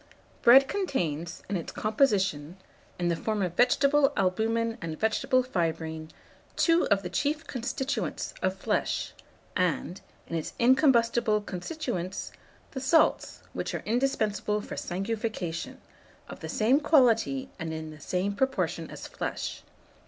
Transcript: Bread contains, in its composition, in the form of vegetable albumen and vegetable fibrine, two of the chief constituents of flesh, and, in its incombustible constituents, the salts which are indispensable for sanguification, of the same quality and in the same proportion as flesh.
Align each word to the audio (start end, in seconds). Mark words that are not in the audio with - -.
Bread 0.41 0.67
contains, 0.67 1.43
in 1.47 1.55
its 1.55 1.71
composition, 1.71 2.57
in 2.97 3.09
the 3.09 3.15
form 3.15 3.43
of 3.43 3.53
vegetable 3.55 4.11
albumen 4.17 4.79
and 4.81 4.99
vegetable 4.99 5.43
fibrine, 5.43 6.09
two 6.55 6.87
of 6.87 7.03
the 7.03 7.09
chief 7.11 7.45
constituents 7.45 8.33
of 8.41 8.55
flesh, 8.57 9.13
and, 9.55 10.01
in 10.25 10.35
its 10.35 10.53
incombustible 10.59 11.41
constituents, 11.41 12.31
the 12.71 12.81
salts 12.81 13.43
which 13.53 13.75
are 13.75 13.83
indispensable 13.85 14.59
for 14.59 14.73
sanguification, 14.75 15.77
of 16.27 16.39
the 16.39 16.49
same 16.49 16.79
quality 16.79 17.51
and 17.59 17.71
in 17.71 17.91
the 17.91 17.99
same 17.99 18.33
proportion 18.33 18.89
as 18.89 19.05
flesh. 19.05 19.61